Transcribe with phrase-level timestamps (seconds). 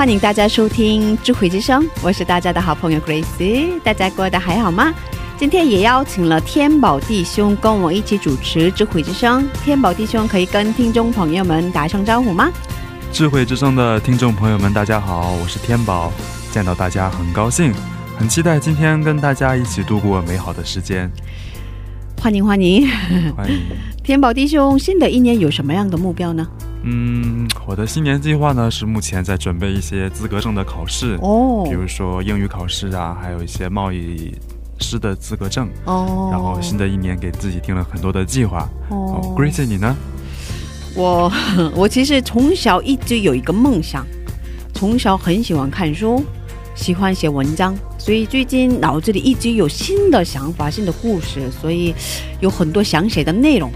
[0.00, 4.94] 欢迎大家收听智慧之声，我是大家的好朋友 Grace，大家过得还好吗？
[5.36, 9.46] 今天也邀请了天宝弟兄跟我一起主持智慧之声。
[9.62, 12.50] 天宝弟兄可以跟听众朋友们打声招呼吗？
[13.12, 16.10] 智慧之声的听众朋友们，大家好，我是天宝，
[16.50, 17.70] 见到大家很高兴，
[18.16, 21.10] 很期待今天跟大家一起度过美好的时间。
[22.22, 22.88] 欢迎欢迎，
[23.36, 23.60] 欢迎。
[24.02, 26.48] 天宝弟兄，新的一年有什么样的目标呢？
[26.82, 34.34] 嗯，我的新年计划呢是目前在准备一些资格证的考试，哦比如说英语考试啊，还有一些贸易
[34.78, 35.68] 师的资格证。
[35.84, 38.68] 哦，然后新的一年给自己定了很多的计划。
[38.88, 39.94] 哦哦，Grace 你呢？
[40.96, 41.30] 我
[41.76, 44.06] 我其实从小一直有一个梦想，
[44.72, 46.24] 从小很喜欢看书，
[46.74, 51.94] 喜欢写文章，所以最近脑子里一直有新的想法、新的故事，所以
[52.40, 53.70] 有很多想写的内容。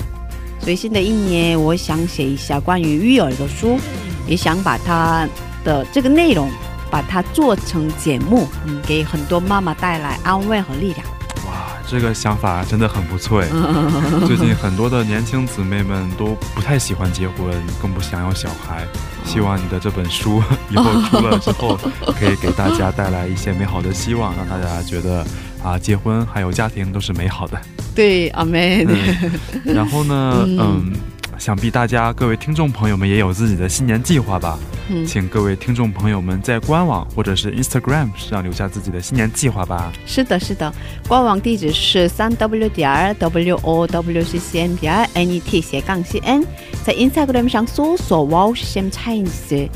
[0.64, 3.78] 所以新的一年，我想写一下关于育儿的书，
[4.26, 5.28] 也想把它
[5.62, 6.50] 的这个内容
[6.90, 11.06] 把它做成节目，嗯，给很多妈妈带来安慰和力量。
[11.46, 13.48] 哇，这个想法真的很不错哎。
[14.27, 17.52] 最近很多的年轻姊妹们都不太喜欢结婚，
[17.83, 18.86] 更不想要小孩。
[19.27, 21.78] 希望你的这本书以后出了之后，
[22.18, 25.27] 可以给大家带来一些美好的希望，让大家觉得
[25.62, 27.60] 啊，结婚还有家庭都是美好的。
[27.94, 28.84] 对，阿妹，
[29.64, 30.92] 然后呢，嗯嗯，
[31.38, 34.58] 想必大家各位听众朋友们也有自己的新年计划吧？
[34.90, 39.90] 嗯请各位听众朋友们在官网或者是 Instagram 上留下自己的新年计划吧。
[40.04, 40.70] 是的，是的，
[41.08, 46.44] 官网地址是三 w 点儿 w o w c c n 点儿 n e t 斜杠 c n，
[46.84, 49.68] 在 Instagram 上搜索 wow c m Chinese。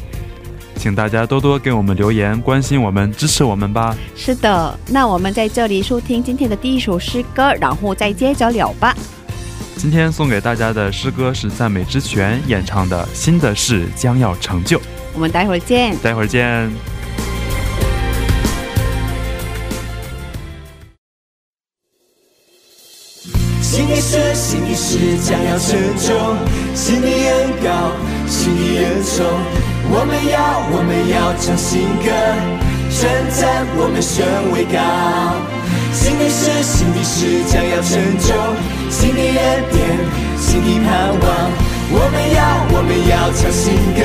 [0.78, 3.96] 请大家多多给我们留言，关心我们，支持我们吧。
[4.14, 8.94] 是的，那我们在这里收听今天的第一首诗歌，然后再接着聊吧。
[9.76, 14.78] 今天送给大家的诗歌是赞美之泉演唱的《新的事将要成就》，
[15.14, 15.96] 我们待会儿见。
[15.98, 16.70] 待会儿见。
[23.62, 26.36] 新的事，新的事将要成就，
[26.74, 27.92] 新的恩高，
[28.26, 29.77] 新的恩宠。
[29.90, 32.12] 我们要，我们要唱新歌，
[32.90, 34.76] 称赞我们神为高。
[35.92, 38.28] 新的事，新的事将要成就，
[38.90, 39.98] 新的恩典，
[40.36, 41.24] 新的盼望。
[41.90, 42.38] 我们要，
[42.70, 44.04] 我们要唱新歌，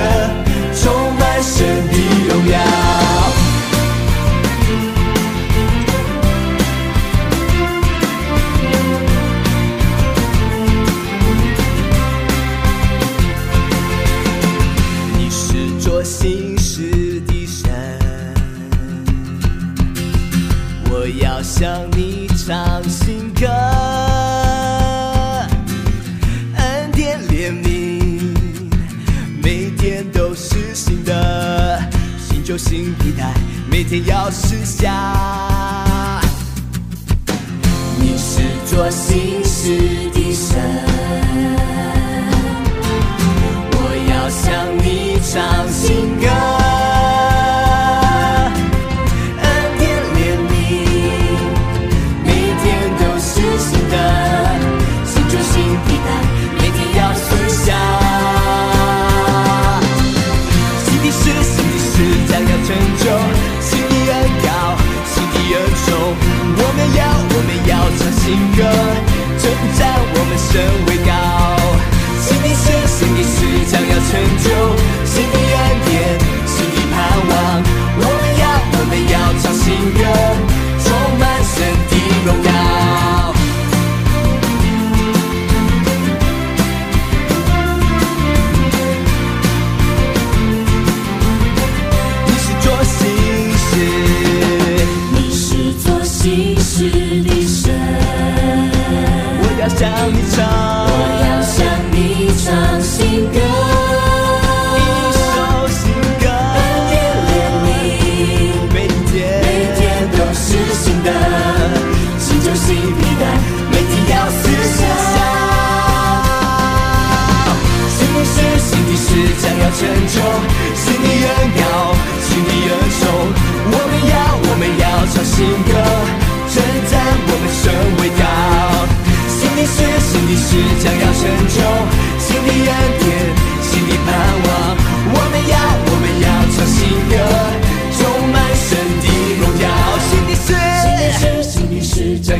[0.73, 0.83] 充
[1.19, 1.95] 满神的
[2.29, 2.55] 荣耀。
[21.63, 23.47] 向你唱新歌，
[26.57, 28.35] 恩典怜悯，
[29.41, 31.81] 每天都是新的，
[32.19, 33.33] 新旧新皮带，
[33.71, 36.21] 每天要试下。
[37.97, 39.79] 你是做新事
[40.13, 40.59] 的神。
[43.71, 43.77] 我
[44.11, 46.27] 要向你唱新歌，
[70.55, 70.92] 我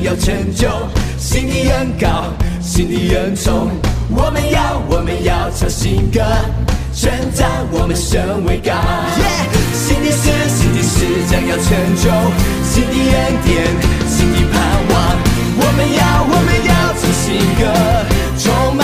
[0.04, 0.68] 要成就，
[1.18, 2.26] 心地恩高，
[2.62, 3.70] 心地恩重。
[4.10, 6.20] 我们要，我们要唱新歌，
[6.94, 8.74] 称赞我们神为高。
[9.72, 12.12] 新的事，新的事将要成就，
[12.68, 13.64] 新的恩典，
[14.10, 14.60] 新的盼
[14.92, 14.94] 望。
[15.56, 17.64] 我们要，我们要唱新歌，
[18.38, 18.84] 充满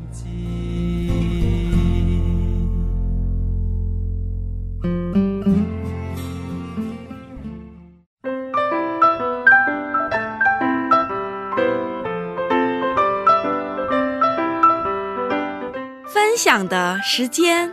[17.03, 17.71] 时间。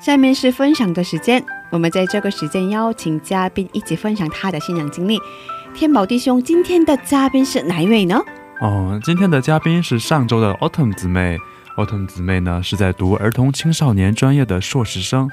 [0.00, 5.18] 下面是分享的时间，我们在这个时间邀请嘉宾一起分享他的信仰经历。
[5.74, 8.20] 天宝弟兄，今天的嘉宾是哪一位呢？
[8.60, 11.36] 哦，今天的嘉宾是上周的 Autumn 姊妹。
[11.76, 15.28] Autumn 姊妹呢是在读儿童青少年专业的硕士生，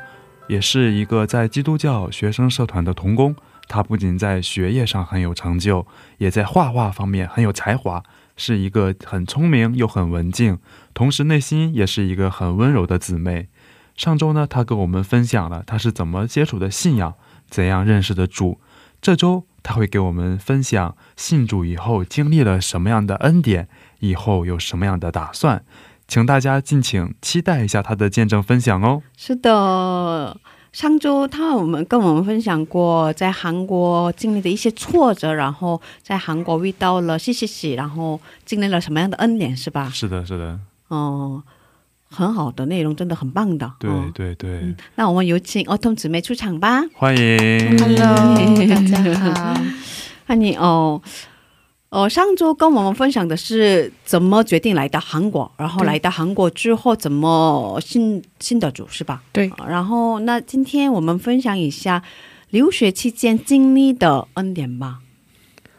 [0.48, 3.36] 也是一个在基督教学生社团的童工。
[3.70, 5.86] 她不仅在学业上很有成就，
[6.18, 8.04] 也在画画方面很有才华，
[8.36, 10.58] 是一个很聪明又很文静，
[10.94, 13.48] 同时内心也是一个很温柔的姊妹。
[13.96, 17.14] 上周呢，她跟我们分享了她是怎么接触的信仰，
[17.50, 18.60] 怎样认识的主。
[19.02, 23.68] 这周她会给我们分享信主以后经历了什么样的恩典，
[24.00, 25.64] 以后有什么样的打算。
[26.08, 29.04] 请大家敬请期待一下她的见证分享哦。
[29.16, 30.38] 是的，
[30.74, 39.92] 上周他我们跟我们分享过在韩国经历的一些挫折，然后在韩国遇到了谢谢喜，然后经历了什么样的恩典，是吧？
[39.94, 41.44] 是的，是的，哦、
[42.10, 43.72] 很好的内容，真的很棒的。
[43.78, 46.82] 对哦对对，那我们有请儿童姊妹出场吧。
[46.96, 47.78] 欢迎。
[47.78, 49.54] Hello，大家好。
[50.26, 51.00] 那你哦，
[51.94, 59.22] 哦，上周跟我们分享的是怎么决定来到韩国，然后来到韩国之后怎么信信的主是吧？
[59.32, 62.02] 对啊然后那今天我们分享一下
[62.50, 65.02] 留学期间经历的恩典吧。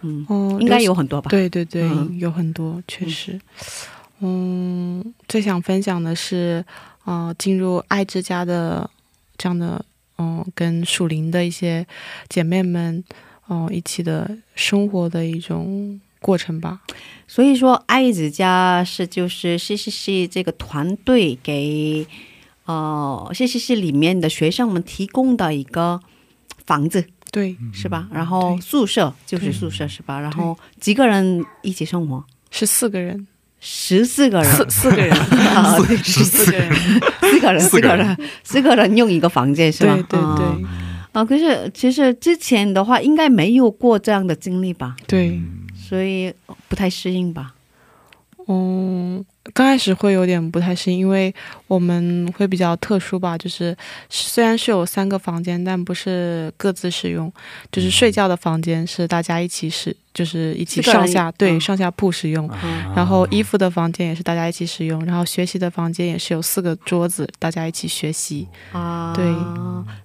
[0.03, 1.29] 嗯，哦应该有很多吧？
[1.31, 3.41] 对对对，嗯有很多，确实。
[4.21, 6.65] 嗯，最想分享的是，
[7.05, 8.89] 呃，进入爱之家的
[9.37, 9.85] 这样的，
[10.19, 11.85] 嗯、跟属灵的一些
[12.29, 13.03] 姐妹们，
[13.47, 16.81] 哦、一起的生活的一种过程吧。
[17.29, 22.07] 所以说爱子家是就是 CCC 这个团队给
[22.65, 26.01] 呃 CCC 里面的学生们提供的一个
[26.67, 27.05] 房子。
[27.31, 28.07] 对，是吧？
[28.13, 30.21] 然后宿舍就是宿舍是吧？
[30.21, 32.25] 然后几个人一起生活？
[32.51, 33.27] 是四个人，
[33.59, 35.13] 十四个人，四四个人，
[35.57, 36.73] 啊对十四个人，
[37.21, 39.95] 四个人， 四个人四个人，四个人用一个房间是吧？
[40.09, 40.37] 对对啊。
[40.39, 40.47] 对
[41.13, 45.64] 啊，可是其实之前的话应该没有过这样的经历吧，对，嗯
[45.95, 46.35] 所以
[46.69, 47.55] 不太适应吧？
[48.49, 49.25] 嗯，
[49.55, 51.33] 刚开始会有点不太适应，因为
[51.69, 53.75] 我们会比较特殊吧，就是
[54.11, 57.33] 虽然是有三个房间，但不是各自使用，
[57.71, 62.47] 就是睡觉的房间是大家一起使，就是一起上下对嗯上下铺使用。
[62.49, 68.47] 啊然后衣服的房间也是大家一起使用，然后学习的房间也是有四个桌子，大家一起学习。
[68.73, 69.25] 啊，对，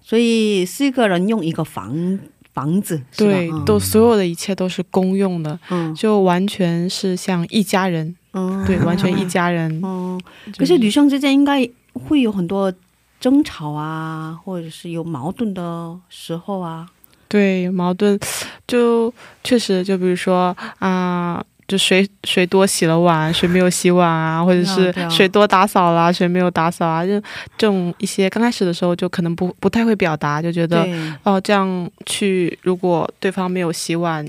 [0.01, 2.19] 所以四个人用一个房
[2.59, 9.79] 房子，对，嗯都所有的一切都是公用的，嗯就完全是像一家人，嗯对，完全一家人。
[9.81, 10.19] 嗯，
[10.51, 12.73] 就可是女生之间应该会有很多
[13.19, 16.85] 争吵啊，或者是有矛盾的时候啊。
[17.29, 18.19] 对矛盾，
[18.67, 19.13] 就
[19.43, 21.41] 确实就比如说啊。
[21.69, 27.11] 就谁谁多洗了碗，谁没有洗碗啊，或者是谁多打扫啦，谁没有打扫啊，就
[27.57, 34.27] 这种一些刚开始的时候就可能不不太会表达，就觉得对，哦这样去，如果对方没有洗碗，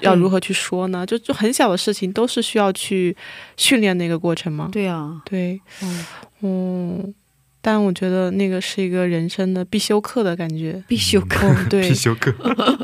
[0.00, 1.06] 要如何去说呢？
[1.06, 3.16] 就就很小的事情都是需要去
[3.56, 4.68] 训练的一个过程嘛。
[4.70, 6.06] 对啊，对，嗯，
[6.42, 7.14] 嗯，
[7.62, 10.84] 但我觉得那个是一个人生的必修课的感觉。
[10.86, 11.48] 必修课。
[11.48, 12.30] 哦，对 必，修课，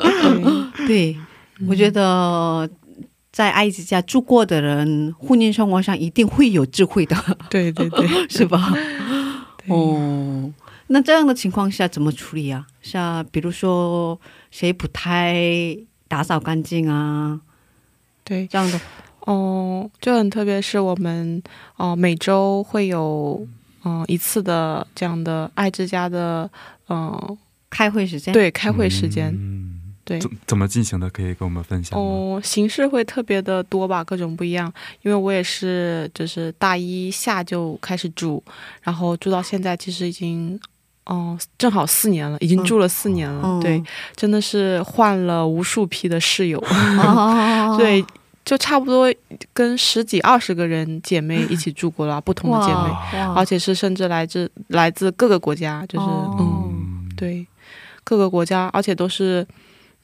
[0.88, 1.16] 对， 对，
[1.68, 2.66] 我觉得
[3.32, 7.16] 在爱之家住过的人，婚姻生活上一定会有智慧的，
[7.48, 8.72] 对对对， 是吧？
[9.68, 10.52] 哦，
[10.88, 12.66] 那这样的情况下怎么处理啊？
[12.82, 14.20] 像比如说
[14.50, 15.76] 谁不太
[16.08, 17.40] 打扫干净啊，
[18.22, 18.80] 对，这样的。
[19.20, 21.40] 哦，就很特别是我们
[21.76, 23.46] 哦、每周会有
[23.84, 26.50] 嗯、一次的这样的爱之家的
[26.88, 27.38] 嗯、
[27.70, 29.61] 开会时间，对开会时间，嗯
[30.04, 30.18] 对。
[30.18, 31.08] 怎怎么进行的？
[31.10, 32.04] 可以跟我们分享吗？
[32.04, 34.72] 哦，形式会特别的多吧，各种不一样。
[35.02, 38.42] 因为我也是，就是大一下就开始住，
[38.82, 40.58] 然后住到现在，其实已经，
[41.06, 43.42] 哦、正好四年了，已经住了四年了。
[43.44, 43.82] 嗯对，
[44.14, 46.58] 真的是换了无数批的室友。
[47.02, 48.04] 哦，对，
[48.44, 49.12] 就差不多
[49.52, 56.06] 跟十几二十个人姐妹一起住过了，不同的姐妹，而且是甚至来自来自各个国家，就是、
[56.38, 57.46] 嗯，对，
[58.02, 59.46] 各个国家，而且都是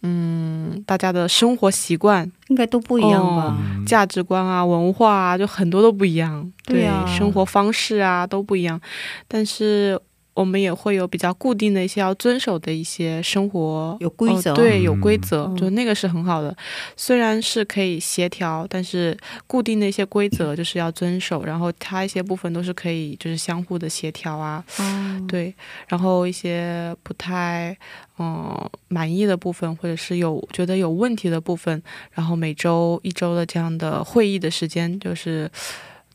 [0.02, 3.56] 嗯，大家的生活习惯、应该都不一样吧？
[3.60, 6.50] 嗯价值观啊、文化啊，就很多都不一样。
[6.64, 8.80] 对啊生活方式啊都不一样，
[9.26, 10.00] 但是。
[10.38, 16.56] 我们也会有比较固定的一些要遵守的一些生活有规则哦对，有嗯规则，嗯就那个是很好的。
[16.96, 19.18] 虽然是可以协调，但是
[19.48, 25.52] 固定的一些规则就是要遵守，然后它一些部分都是可以就是相互的协调啊，嗯，对，
[25.88, 27.76] 然后一些不太
[28.20, 35.50] 嗯、满意的部分，或者是有觉得有问题的部分，然后每周一周的这样的会议的时间，就是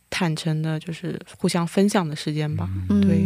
[0.09, 2.69] 坦诚的，就是互相分享的时间吧。
[3.01, 3.17] 对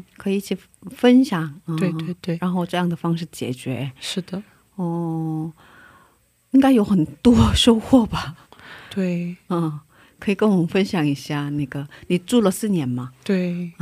[0.00, 0.56] 嗯，可以一起
[0.90, 4.42] 分享，嗯对对对，然后这样的方式解决，是的，
[4.76, 5.52] 哦，
[6.52, 8.34] 应该有很多收获吧？
[8.90, 9.80] 对嗯，
[10.18, 13.72] 可以跟我们分享一下那个你住了四年嘛，对。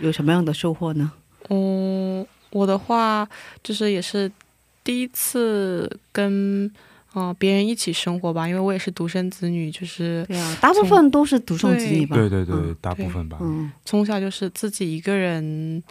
[0.00, 1.12] 有什么样的收获呢？
[1.50, 3.28] 嗯，我的话
[3.62, 4.32] 就是也是
[4.82, 6.68] 第一次跟
[7.14, 12.16] 嗯、呃别人一起生活吧，因为我也是独生子女，就是对啊，大部分都是独生子女吧？
[12.16, 13.38] 对对对，嗯大部分吧。
[13.40, 15.82] 嗯从小就是自己一个人，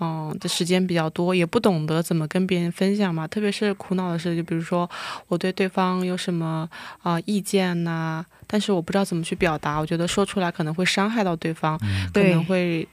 [0.00, 3.26] 嗯、的时间比较多，也不懂得怎么跟别人分享嘛。
[3.28, 4.88] 特别是苦恼的事，就比如说
[5.28, 6.68] 我对对方有什么
[7.02, 11.78] 啊、意见呐、但是我不知道怎么去表达，我觉得说出来可能会伤害到对方，
[12.12, 12.86] 可能会。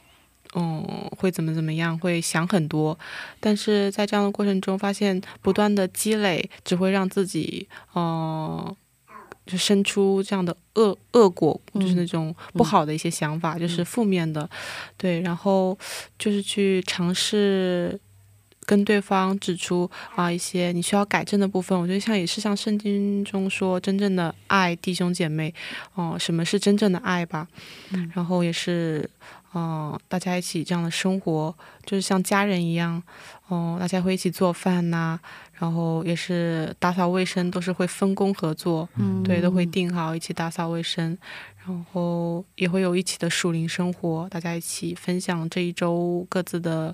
[0.53, 1.97] 嗯，会怎么怎么样？
[1.97, 2.97] 会想很多，
[3.39, 7.65] 但是在这样的过程中，发现不断的积累只会让自己，
[7.95, 8.75] 嗯、
[9.45, 14.49] 就生出这样的恶恶果，就是那种不好的一些想法，就是负面的，
[14.97, 15.77] 对，然后
[16.19, 17.97] 就是去尝试
[18.65, 21.79] 跟对方指出啊、一些你需要改正的部分。
[21.79, 25.53] 我觉得像也是像圣经中说，真正的爱弟兄姐妹，
[25.93, 27.47] 哦、什么是真正的爱吧？
[28.13, 29.09] 然后也是。
[29.55, 31.55] 嗯、大家一起这样的生活，
[31.85, 33.01] 就是像家人一样，
[33.47, 35.19] 哦、大家会一起做饭呐、
[35.53, 39.61] 然后也是打扫卫生，都是会分工合作，嗯，对，都会。
[39.71, 41.17] 定好一起打扫卫生，
[41.65, 46.93] 然后也会有一起的属灵生活，大家一起分享这一周各自的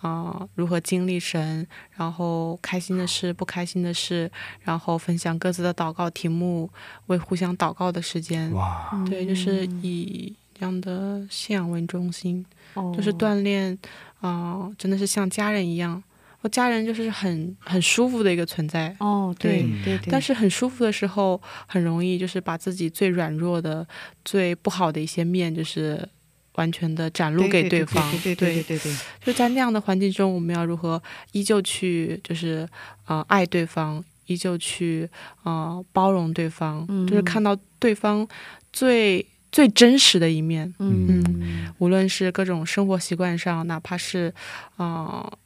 [0.00, 4.28] 啊、呃如何经历神，然后开心的事、不开心的事，
[4.62, 6.68] 然后分享各自的祷告题目，
[7.06, 12.44] 为互相祷告的时间，哇，对，就是以这样的信仰为中心，
[12.74, 12.92] 哦。
[12.96, 13.76] 就是锻炼
[14.20, 16.02] 啊、真的是像家人一样，
[16.40, 19.84] 我家人就是很很舒服的一个存在，哦，对对。
[19.84, 23.86] 对对，但是很舒服的时候，很容易就是把自己最软弱的、
[24.24, 26.08] 最不好的一些面，就是
[26.54, 28.10] 完全的展露给对方。
[28.22, 31.00] 对对对对对对，就在那样的环境中，我们要如何
[31.32, 32.66] 依旧去就是
[33.06, 35.08] 呃爱对方，依旧去
[35.44, 37.06] 呃包容对方，嗯。
[37.06, 38.26] 就是看到对对方
[38.72, 40.72] 最最真实的一面。
[40.78, 44.32] 嗯无论是各种生活习惯上，哪怕是，
[44.76, 45.38] 呃，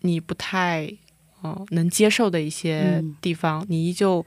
[0.00, 0.90] 你不太
[1.42, 4.24] 呃能接受的一些嗯地方，你依旧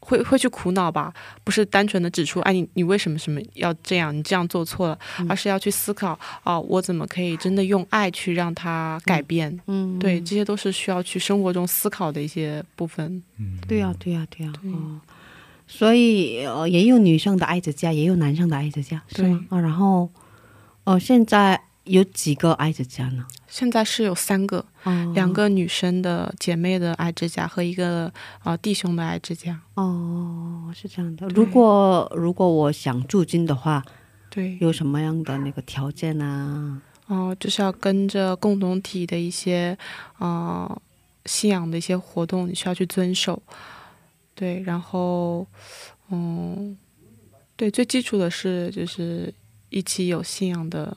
[0.00, 1.12] 会会去苦恼吧？
[1.44, 4.16] 不是单纯的指出，哎，你你为什么什么要这样？
[4.16, 9.58] 你这样做错了，嗯而是要去思考，哦、我怎么可以真的用爱去让它改变？
[9.66, 13.22] 嗯，对，这些都是需要去生活中思考的一些部分。
[13.38, 15.00] 嗯，对呀、对呀、对呀、对哦，
[15.66, 19.44] 所以呃，也有女生的爱着家，也有男生的爱着家，是吗？
[19.50, 20.08] 啊，然后，
[20.84, 23.26] 呃，现在有几个爱着家呢？
[23.48, 28.12] 现在是有三个，哦，两个女生的姐妹的爱之家和一个
[28.44, 29.60] 呃弟兄的爱之家。
[29.74, 31.26] 哦，是这样的。
[31.28, 33.82] 如果如果我想驻军的话，
[34.30, 36.80] 对，有什么样的那个条件啊？
[37.06, 39.78] 哦、就是要跟着共同体的一些
[40.18, 40.82] 呃
[41.24, 43.40] 信仰的一些活动，你需要去遵守。
[44.36, 45.44] 对，然后
[46.10, 46.76] 嗯，
[47.56, 49.32] 对，最基础的是就是
[49.70, 50.96] 一起有信仰的，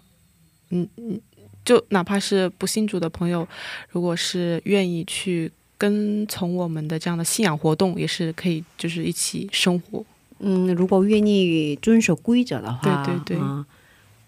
[0.70, 1.20] 嗯嗯，
[1.66, 3.48] 就哪怕是不信主的朋友，
[3.90, 10.06] 如果是愿意去跟从我们的这样的信仰活动，也是可以就是一起生活。
[10.40, 13.66] 嗯，如果愿意遵守规则的话，对对对啊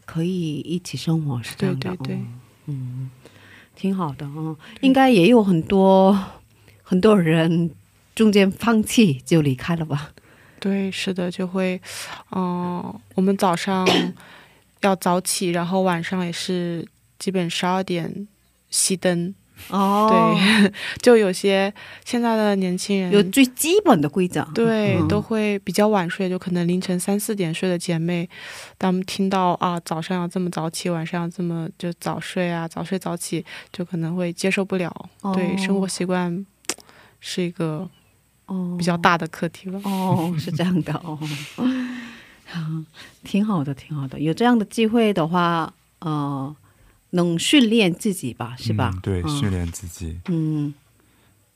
[0.06, 1.90] 可以一起生活，是这样的。
[1.90, 2.20] 对对对哦
[2.68, 3.10] 嗯，
[3.76, 4.58] 挺好的哦。
[4.82, 6.18] 应该也有很多
[6.84, 7.70] 很多人
[8.22, 10.12] 中间放弃就离开了吧？
[10.60, 11.82] 对，是的，就会，
[12.36, 13.84] 嗯、我们早上
[14.82, 18.28] 要早起，然后晚上也是基本十二点
[18.72, 19.34] 熄灯。
[19.70, 21.74] 哦，对， 就有些
[22.06, 24.48] 现在的年轻人有最基本的规则。
[24.54, 28.30] 对、嗯都会比较晚睡，就可能凌晨三四点睡的姐妹，
[28.78, 34.92] 当们听到啊早上要这么早起，晚上要这么就早睡啊，早睡早起，就可能会接受不了。
[35.34, 36.46] 对，生活习惯
[37.20, 37.90] 是一个
[38.56, 39.80] 哦比较大的课题吧。
[39.84, 41.18] 哦，是这样的哦，
[43.24, 44.20] 挺好的，挺好的。
[44.20, 46.54] 有这样的机会的话，呃，
[47.12, 48.92] 能训练自己吧，是吧？
[48.96, 50.74] 嗯对，嗯训练自己，嗯，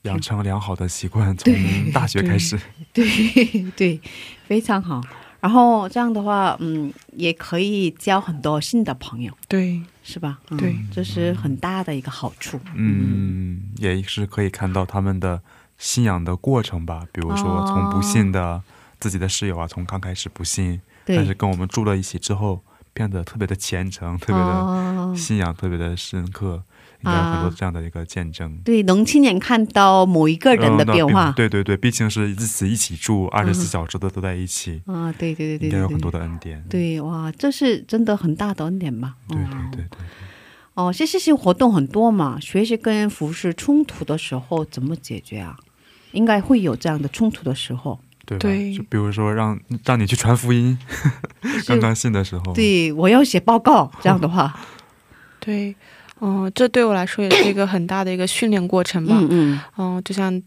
[0.02, 1.52] 养成良好的习惯，从
[1.92, 2.58] 大学开始。
[2.92, 3.06] 对
[3.76, 4.00] 对，
[4.46, 5.02] 非常好。
[5.38, 10.38] 然后这样的话，嗯，也可以交很多新的朋友，对是吧？
[10.50, 12.58] 嗯对这是很大的一个好处。
[12.74, 15.40] 嗯，也是可以看到他们的
[15.78, 17.06] 信仰的过程吧。
[17.12, 18.62] 比如说，哦从不信的
[18.98, 22.62] 自己的室友啊，从刚开始不信，但是跟我们住了一起之后，
[22.92, 26.62] 变得特别的虔诚，特别的哦信仰，特别的深刻，
[27.04, 28.56] 应该有很多这样的一个见证。
[28.64, 31.30] 对，能亲眼看到某一个人的变化。
[31.32, 36.64] 对对对，毕竟是自己一起住，二十四小时的都在一起，啊，对对对对应该有很多的恩典。
[36.70, 39.16] 对哇，这是真的很大的恩典吧？
[39.28, 40.06] 对对哦对对，
[40.72, 45.58] 哦，这些活动很多嘛，学习跟服饰冲突的时候怎么解决啊？
[46.16, 48.00] 应该会有这样的冲突的时候。
[48.28, 48.40] 对吧？
[48.42, 48.74] 对。
[48.74, 50.76] 就比如说让让你去传福音，
[51.68, 54.52] 刚刚信的时候，对，我要写报告，这样的话，
[55.38, 55.72] 对，
[56.20, 59.14] 嗯、这对我来说也是一个很大的一个训练过程吧。
[59.16, 59.60] 嗯嗯。
[59.78, 60.42] 嗯，就像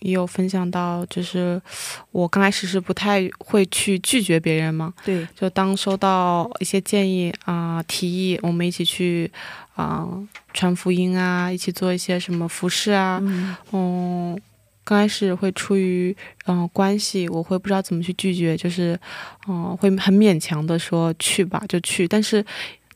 [0.00, 1.62] 也有分享到，就是
[2.10, 9.30] 我刚开始是不太会去拒绝别人嘛，对，就当收到一些建议啊、提议，我们一起去
[9.76, 10.04] 啊、
[10.52, 13.54] 传福音啊，一起做一些什么服饰啊，嗯。
[13.70, 14.40] 嗯。
[14.90, 16.14] 刚开始会出于
[16.46, 18.98] 嗯、关系，我会不知道怎么去拒绝，就是
[19.46, 22.44] 嗯、会很勉强的说去吧就去，但是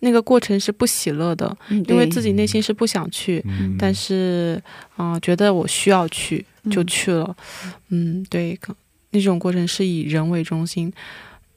[0.01, 4.61] 那个过程是不喜乐的，嗯，因为自己内心是不想去，嗯，但是，
[4.99, 7.37] 嗯、觉得我需要去，就嗯去了。
[7.91, 8.75] 嗯，对，可
[9.11, 10.93] 那种过程是以人为中心。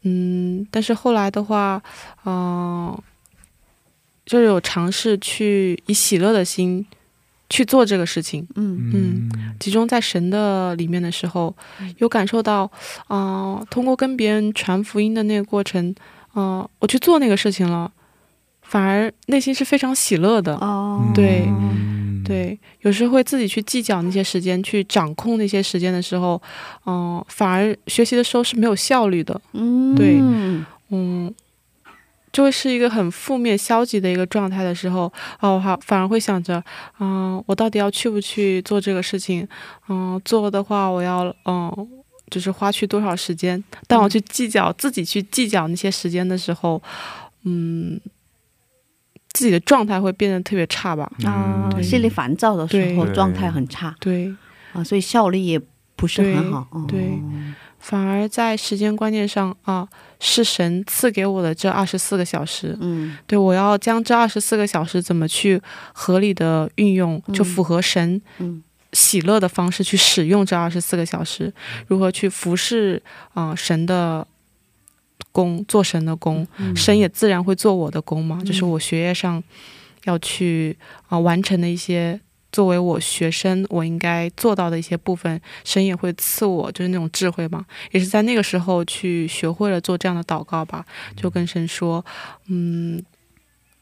[0.04, 1.82] 嗯，但是后来的话，
[2.26, 2.96] 嗯、
[4.24, 6.86] 就是有尝试去以喜乐的心
[7.50, 8.92] 去做这个事情，嗯。
[8.94, 9.56] 嗯。
[9.60, 11.56] 集中在神的里面的时候，
[11.98, 12.70] 有感受到，
[13.08, 15.94] 啊、通过跟别人传福音的那个过程，
[16.36, 17.92] 嗯、我去做那个事情了，
[18.62, 20.56] 反而内心是非常喜乐的。
[20.58, 26.40] 哦，对嗯，对，有时候会自己去计较那些时间，去掌控那些时间的时候，
[26.86, 30.20] 嗯、反而学习的时候是没有效率的，嗯，对
[30.90, 31.34] 嗯，
[32.38, 36.64] 就会是一个很负面、消极的一个状态的时候，哦，好，反而会想着，
[37.00, 39.48] 嗯、我到底要去不去做这个事情？
[39.90, 41.90] 嗯、做的话，我要，嗯、
[42.30, 43.64] 就是花去多少时间？
[43.88, 46.80] 当我去计较自己去计较那些时间的时候，
[47.42, 48.00] 嗯，
[49.30, 51.12] 自己的状态会变得特别差吧？
[51.26, 54.32] 啊，嗯心里烦躁的时候状态很差对。
[54.74, 55.60] 啊，所以效率也
[55.96, 56.68] 不是很好。
[56.70, 57.20] 哦对
[57.80, 59.88] 反而在时间观念上啊，
[60.20, 62.78] 是神赐给我的这二十四个小时。
[62.80, 63.18] 嗯。
[63.26, 65.62] 对我要将这二十四个小时怎么去
[65.94, 68.64] 合理的运用，就符合神嗯。
[68.94, 71.54] 喜乐的方式去使用这二十四个小时，
[71.88, 73.02] 如何去服侍
[73.34, 74.26] 啊、神的
[75.32, 76.76] 工，做神的工，嗯。
[76.76, 79.44] 神也自然会做我的工嘛，就是我学业上
[80.06, 80.78] 要去
[81.10, 82.20] 啊、完成的一些。
[82.58, 87.64] 作为我学生，我应该做到的一些部分，神也会赐我，就是那种智慧嘛。
[87.92, 90.84] 也是在那个时候去学会了做这样的祷告吧，
[91.16, 92.04] 就跟神说，
[92.48, 93.00] 嗯，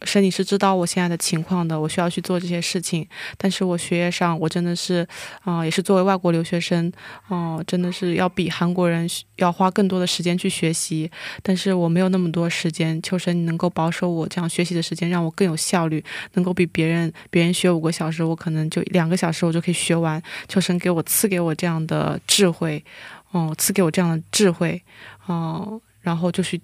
[0.06, 3.08] 神你是知道我现在的情况的，我需要去做这些事情。
[3.38, 5.06] 但是我学业上，我真的是，
[5.42, 6.92] 啊、也是作为外国留学生，
[7.28, 11.10] 哦、真的是要比韩国人要花更多的时间去学习。
[11.42, 20.22] 但是我没有那么多时间，求神你能够保守我这样学习的时间，让我更有效率，能够比别人别人学五个小时，我可能就两个小时我就可以学完。
[20.48, 22.84] 求神给我赐给我这样的智慧，
[23.32, 24.82] 哦、赐给我这样的智慧，
[25.26, 26.62] 哦、然后就去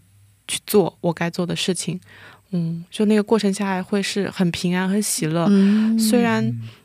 [0.47, 1.99] 去做我该做的事情。
[2.51, 5.45] 嗯，就那个过程下来会是很平安、很喜乐。
[5.49, 6.43] 嗯虽然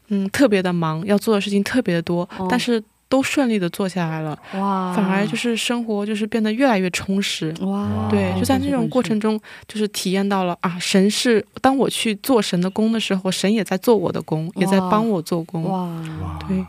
[0.08, 7.54] 嗯特别的忙，要做的事情特别的多，哦但是都顺利的做下来了，哇，反而就是生活就是变得越来越充实。
[7.60, 15.62] 哇，对，哦就在那种过程中，就是体验到了啊，神是当我去做神的工的时候，神也在做我的工，也在帮我做工。
[15.64, 15.84] 哇，
[16.22, 16.64] 哇，对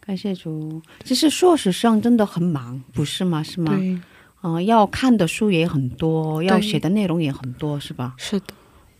[0.00, 0.80] 感谢主。
[1.04, 3.42] 其实硕士生真的很忙，不是吗？
[3.42, 3.74] 是吗？
[3.74, 3.98] 对，
[4.46, 8.14] 嗯、要看的书也很多，要写的内容也很多，是吧？
[8.18, 8.46] 是的，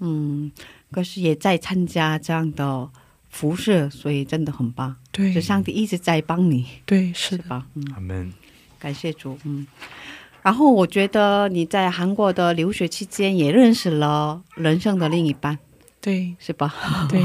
[0.00, 0.50] 嗯，
[0.90, 2.88] 可是也在参加这样的
[3.28, 4.96] 服饰，所以真的很棒。
[5.12, 7.66] 对是，上帝一直在帮你，对，是，是吧？
[7.74, 8.32] 嗯，阿门。
[8.78, 9.38] 感谢主。
[9.44, 9.66] 嗯，
[10.42, 15.58] 然后我觉得你在韩国的留学期间也认识了人生的另一半，
[16.00, 16.74] 对， 是吧？
[17.10, 17.22] 对，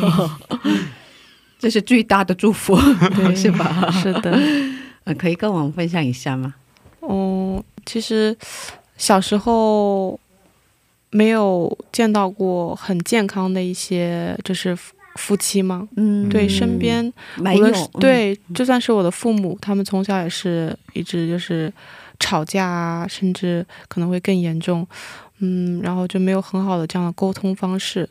[1.58, 2.76] 这是最大的祝福，
[3.16, 3.90] 对 是吧？
[3.92, 4.38] 是的。
[5.06, 6.54] 呃可以跟我们分享一下吗？
[7.02, 8.38] 嗯，其实
[8.98, 10.20] 小时候
[11.10, 15.88] 没有见到过很健康的一些就是夫夫妻嘛。
[15.96, 21.74] 嗯，对，身边没有无论是，嗯对，就算是我的父母，他们从小也是一直就是
[22.20, 24.88] 吵架啊，甚至可能会更严重。
[25.40, 28.08] 嗯，然后就没有很好的这样的沟通方式，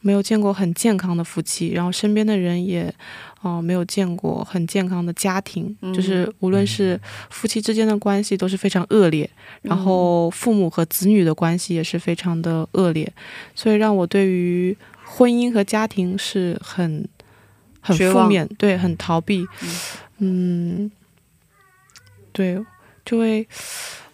[0.00, 2.94] 没有见过很健康的夫妻，然后身边的人也，
[3.42, 7.00] 哦、没有见过很健康的家庭，嗯就是无论是
[7.30, 9.28] 夫妻之间的关系都是非常恶劣，
[9.62, 13.10] 然后父母和子女的关系也是非常的恶劣，
[13.54, 17.08] 所以让我对于婚姻和家庭是很
[17.80, 19.46] 很负面，对，很逃避，
[20.18, 20.90] 嗯，
[22.32, 22.62] 对，
[23.04, 23.46] 就会。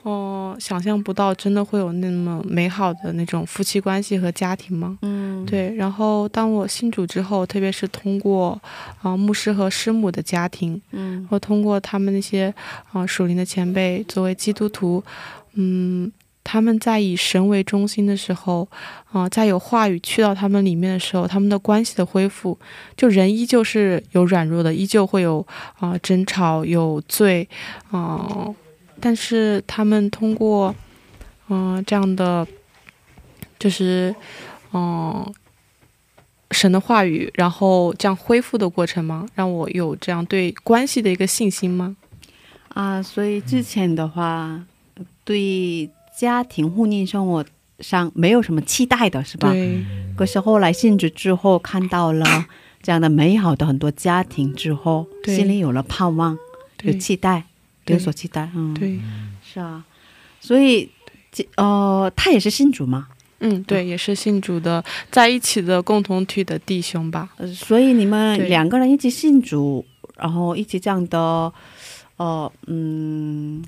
[0.06, 4.96] 哦、想象不到真的会有那么美好的那种夫妻关系和家庭吗？
[5.02, 8.56] 嗯，对，然后当我信主之后，特别是通过
[9.02, 12.54] 啊、牧师和师母的家庭，嗯或通过他们那些
[12.92, 15.02] 啊、属灵的前辈，作为基督徒，
[15.54, 16.12] 嗯，
[16.44, 18.68] 他们在以神为中心的时候，
[19.10, 22.56] 啊、在有话语去到他们里面的时候，他们的关系的恢复，
[22.96, 25.44] 就人依旧是有软弱的，依旧会有
[25.80, 27.48] 啊、争吵、有罪，
[27.90, 28.54] 啊、
[29.00, 30.74] 但是他们通过
[31.48, 32.46] 嗯、这样的，
[33.58, 34.14] 就是
[34.72, 35.32] 嗯、
[36.50, 39.26] 神的话语，然后这样恢复的过程吗？
[39.34, 41.96] 让我有这样对关系的一个信心吗？
[42.74, 44.60] 啊，所以之前的话，
[45.24, 47.44] 对家庭婚姻生活
[47.78, 49.52] 上没有什么期待的，是吧？
[49.52, 49.84] 对
[50.16, 52.46] 可是后来信主之后，看到了
[52.82, 56.36] 这样的美好的很多家庭之后，心里有了盼望，
[56.82, 57.44] 有期待，对
[57.86, 58.50] 有所期待。
[58.54, 59.00] 嗯，，对，
[59.42, 59.84] 是啊。
[60.40, 60.88] 所以，
[61.32, 63.08] 这呃，他也是信主吗？
[63.40, 67.28] 嗯，对，也是信主的，在一起的共同体的弟兄吧。
[67.36, 69.84] 呃，所以你们两个人一起信主，
[70.16, 71.52] 然后一起这样的，
[72.16, 73.62] 呃，嗯，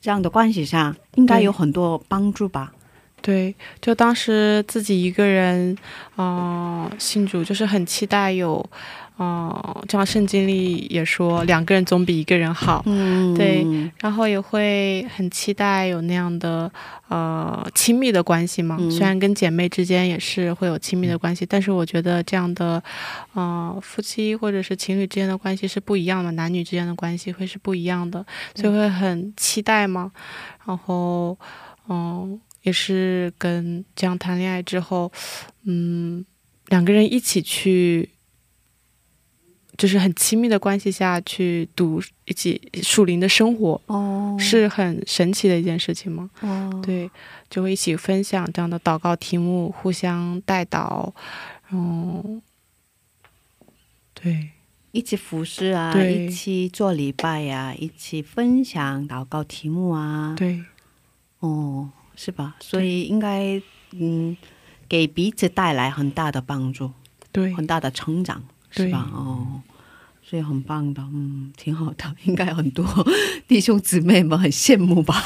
[0.00, 2.72] 这样的关系上，应该有很多帮助吧？
[3.22, 5.76] 对，就当时自己一个人，
[6.16, 8.68] 啊、信主就是很期待有，
[9.16, 13.64] 啊、这样圣经里也说两个人总比一个人好，嗯，对
[14.00, 16.68] 然后也会很期待有那样的
[17.06, 18.76] 呃亲密的关系嘛。
[18.80, 22.82] 嗯虽然跟姐妹之间也是会有亲密的关系，但是我觉得这样的
[23.34, 30.10] 呃夫妻或者是情侣之间的关系是不一样的，男女之间的关系会是不一样的，所以会很期待嘛。
[30.66, 31.38] 然后
[31.88, 35.12] 嗯、也是跟这样谈恋爱之后，
[35.66, 36.24] 嗯，
[36.66, 38.10] 两个人一起去。
[39.76, 46.30] 就是很亲密的关系下去读一起属灵的生活，哦，是很神奇的一件事情吗？
[46.40, 47.10] 哦，对，
[47.50, 51.12] 就会一起分享这样的祷告题目，互相带导，
[51.70, 52.40] 嗯，
[54.14, 54.50] 对
[54.92, 60.62] 一起服侍啊，一起做礼拜呀、一起分享祷告题目啊，对
[61.40, 62.54] 哦，是吧？
[62.60, 63.60] 所以应该
[63.90, 64.36] 嗯，
[64.88, 66.92] 给彼此带来很大的帮助，
[67.32, 69.08] 对很大的成长，是对吧？
[69.12, 69.62] 哦。
[70.26, 72.84] 所以很棒的，嗯，挺好的，应该很多
[73.46, 75.22] 弟兄姊妹们很羡慕吧？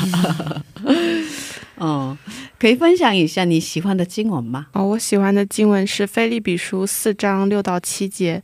[1.79, 2.19] 哦，
[2.59, 4.67] 可以分享一下你喜欢的经文吗？
[4.73, 8.43] 哦，我喜欢的经文是《菲利比书》四章六到七节。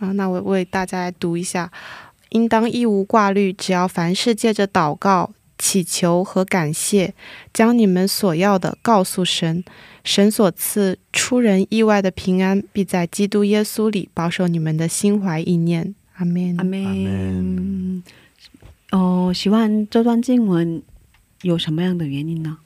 [0.00, 1.70] 啊，那我为大家来读一下：
[2.30, 7.14] 应当一无挂虑，只要凡事借着祷告、祈求和感谢，
[7.52, 9.64] 将你们所要的告诉神。
[10.04, 15.94] 神所赐出人意外的平安，必在基督耶稣里保守你们的心怀意念。
[16.14, 16.56] 阿门。
[16.58, 18.02] 阿门。
[18.92, 20.80] 哦，喜欢这段经文
[21.42, 22.58] 有什么样的原因呢？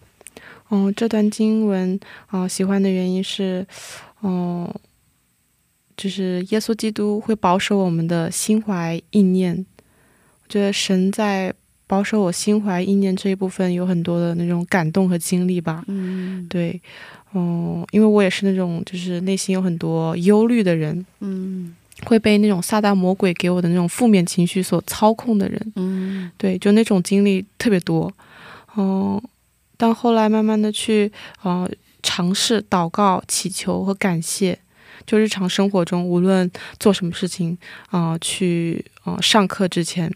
[0.68, 3.66] 哦，这段经文啊、喜欢的原因是，
[4.20, 4.72] 哦、
[5.96, 9.64] 就是耶稣基督会保守我们的心怀意念。
[10.42, 11.54] 我觉得神在
[11.90, 15.82] 保守我心怀意念这一部分有很多的那种感动和经历吧。
[15.88, 16.80] 嗯对，
[17.34, 21.74] 嗯、因为我也是那种就是内心有很多忧虑的人，嗯
[22.06, 25.72] 会被那种撒旦魔鬼给我的那种负面情绪所操控的人。
[25.74, 28.08] 嗯对，就那种经历特别多，
[28.76, 29.20] 嗯，
[29.76, 31.10] 但后来慢慢的去
[31.42, 31.68] 呃
[32.04, 34.56] 尝试祷告、祈求和感谢，
[35.04, 36.48] 就日常生活中无论
[36.78, 37.58] 做什么事情，
[37.90, 40.08] 啊、去呃上课之前，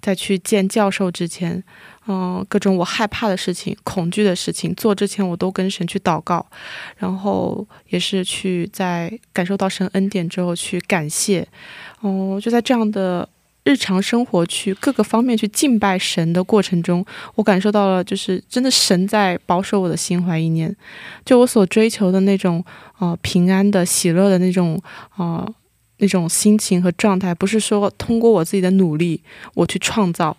[0.00, 1.62] 再去见教授之前，
[2.08, 6.44] 嗯、各种我害怕的事情、恐惧的事情做之前，我都跟神去祷告，
[6.96, 11.46] 然后也是去在感受到神恩典之后去感谢，
[12.00, 13.28] 哦、就在这样的
[13.62, 20.74] 日常生活去各个方面去敬拜神的过程中，我感受到了，就是真的神在保守我的心怀意念，
[21.24, 22.64] 就我所追求的那种
[22.98, 24.80] 呃平安的、喜乐的那种
[25.16, 25.46] 呃
[26.00, 29.22] 那种心情和状态，不是说通过我自己的努力
[29.54, 30.36] 我去创造，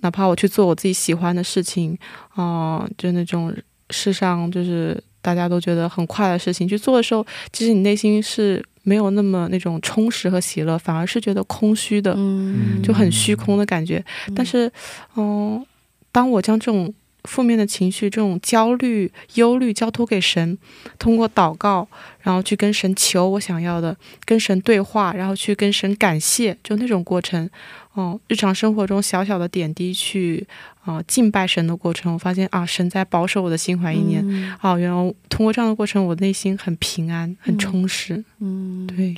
[0.00, 1.98] 哪怕我去做我自己喜欢的事情，
[2.34, 3.54] 啊、就那种
[3.90, 12.14] 世上就是大家都觉得很快的事情去做的时候，其实你内心是没有那么那种充实和喜乐，反而是觉得空虚的。
[12.16, 14.02] 嗯就很虚空的感觉。
[14.34, 14.70] 但是，
[15.16, 15.64] 嗯、
[16.10, 16.92] 当我将这种
[17.24, 20.56] 负面的情绪、这种焦虑、忧虑交托给神，
[20.98, 21.86] 通过祷告，
[22.20, 27.48] 然后去跟神求我想要的，跟神对话，然后去跟神感谢，就那种过程，
[27.92, 30.46] 哦、日常生活中小小的点滴去
[30.82, 34.22] 啊、呃敬拜神的过程，我发现啊，神在保守我的心怀意念。
[34.26, 38.24] 嗯啊，原来通过这样的过程，我内心很平安，很充实。
[38.38, 39.16] 嗯，对，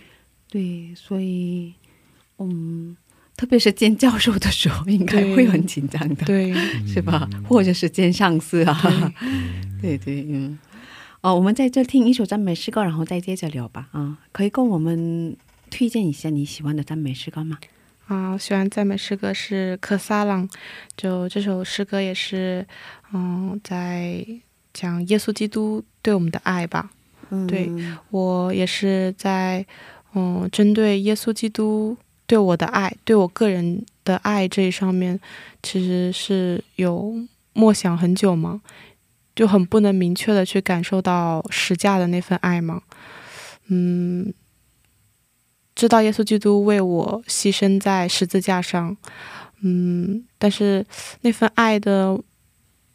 [0.51, 1.75] 对，所以
[2.39, 2.97] 嗯，
[3.37, 6.55] 特别是见教授的时候，应该会很紧张的，对，
[6.87, 7.29] 是吧？
[7.49, 9.13] 或者是见上司啊，
[9.81, 10.59] 对 对，嗯。
[11.23, 13.89] 哦，我们在这听一首赞美诗歌，然后再接着聊吧。
[13.93, 15.37] 啊，可以跟我们
[15.71, 17.59] 推荐一下你喜欢的赞美诗歌吗？
[18.09, 20.49] 啊，喜欢赞美诗歌是科萨朗，
[20.97, 22.67] 就这首诗歌也是，
[23.13, 24.27] 嗯，在
[24.75, 26.91] 讲耶稣基督对我们的爱吧。
[27.31, 27.71] 嗯对
[28.11, 29.65] 我也是在，
[30.15, 31.97] 嗯，针对耶稣基督
[32.33, 35.21] 对我的爱，对我个人的爱这一上面，
[35.63, 37.15] 其实是有
[37.53, 38.63] 默想很久吗，
[39.37, 42.81] 就很不能明确的去感受到实价的那份爱吗。
[43.67, 44.33] 嗯，
[45.75, 48.97] 知道耶稣基督为我牺牲在十字架上，
[49.61, 50.87] 嗯，但是
[51.21, 52.19] 那份爱的，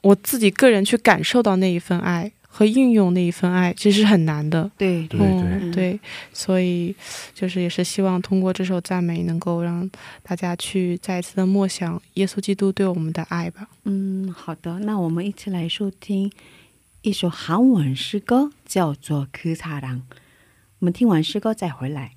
[0.01, 4.71] 我自己个人去感受到那一份爱和运用那一份爱，其实很难的。
[4.75, 5.99] 对，对，对，对。
[6.33, 6.95] 所以，
[7.31, 9.87] 就是也是希望通过这首赞美，能够让
[10.23, 13.67] 大家去再一次的默想耶稣基督对我们的爱吧。
[13.83, 14.79] 嗯，好的。
[14.79, 16.31] 那我们一起来收听
[17.03, 19.81] 一首韩文诗歌，叫做《kisaang》。
[20.79, 22.13] 我们听完诗歌再回来。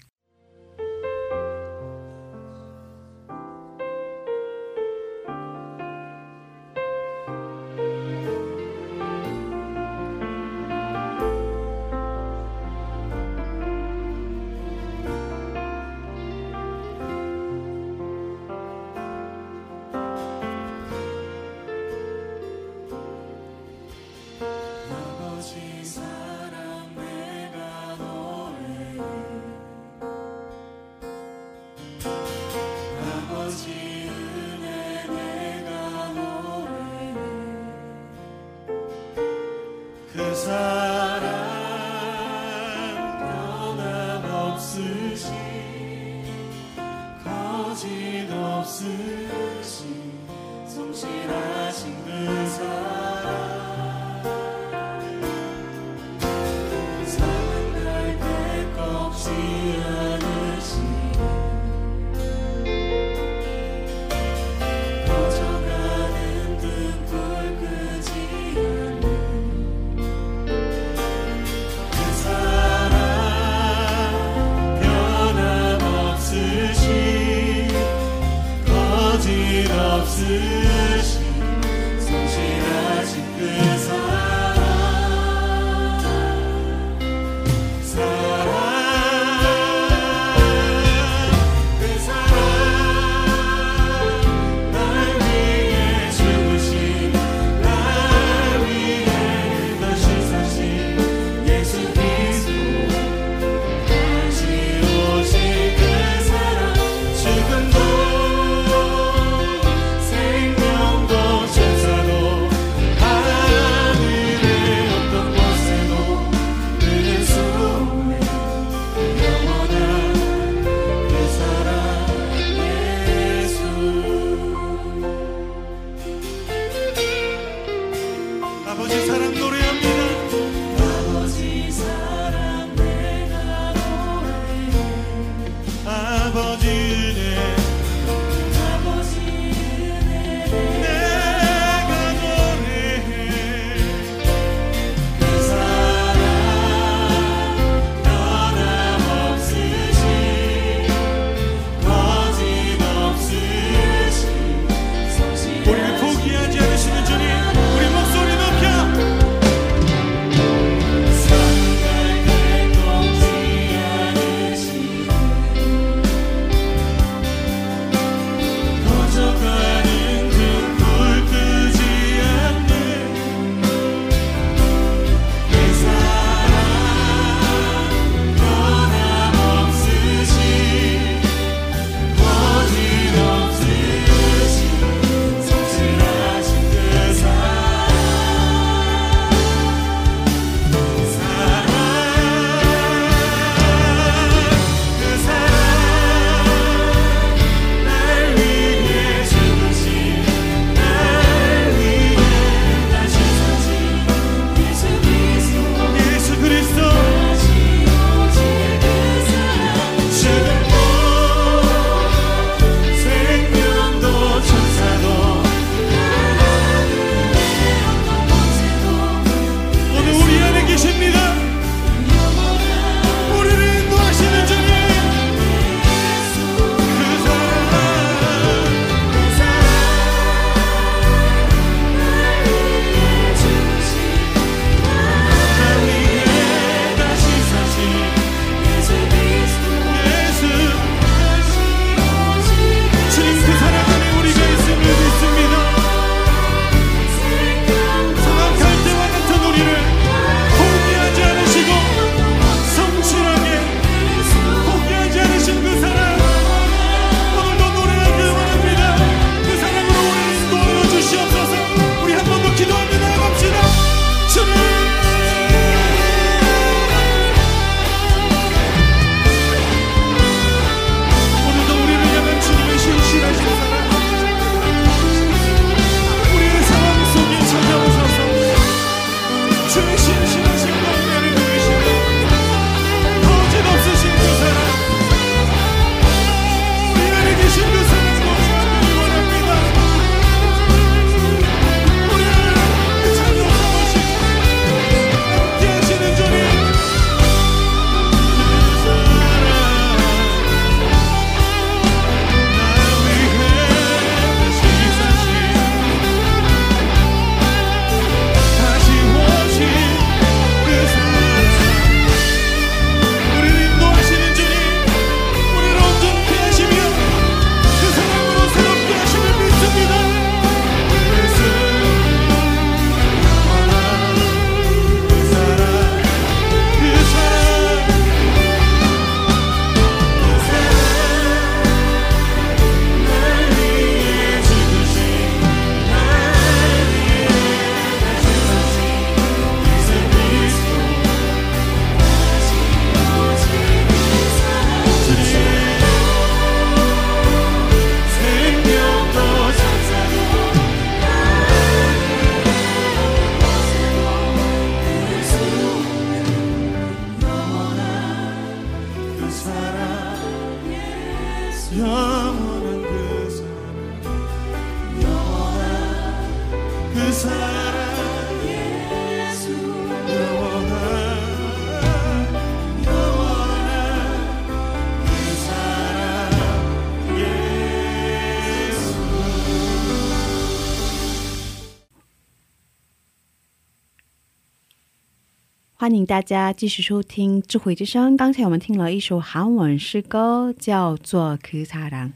[385.79, 388.13] 欢迎大家继续收听《智慧之声》。
[388.17, 392.12] 刚才我们听了一首韩文诗歌，叫做《그사랑》。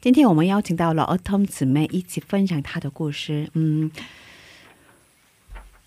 [0.00, 3.50] 今天我们邀请到了 Autumn 姊妹一起分享她的故事。
[3.54, 3.90] 嗯，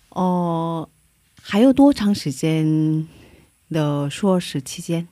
[0.10, 0.90] 哦，
[1.42, 3.08] 还有多长时间
[3.70, 5.08] 的硕士期间？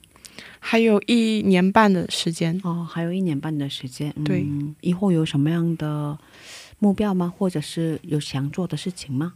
[0.60, 2.60] 还有一年半的时间。
[2.64, 4.14] 哦，还有一年半的时间。
[4.18, 4.46] 嗯、对，
[4.82, 6.20] 以后有什么样的
[6.78, 7.34] 目标吗？
[7.36, 9.34] 或者是有想做的事情吗？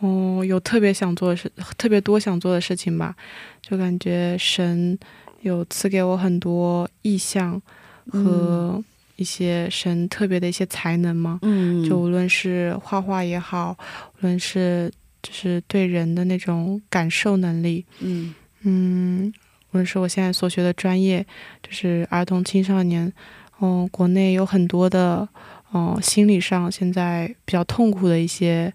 [0.00, 3.16] 哦，有特别想做的事，特别多想做的事情吧，
[3.62, 4.98] 就感觉神
[5.40, 7.60] 有赐给我很多意向
[8.10, 8.82] 和
[9.16, 11.38] 一些神特别的一些才能嘛。
[11.40, 13.74] 嗯，就无论是画画也好，
[14.18, 14.92] 无论是
[15.22, 18.34] 就是对人的那种感受能力，嗯
[18.64, 19.32] 嗯，
[19.70, 21.24] 无论是我现在所学的专业，
[21.62, 23.10] 就是儿童青少年，
[23.62, 25.26] 嗯，国内有很多的，
[25.72, 28.70] 嗯，心理上现在比较痛苦的一些。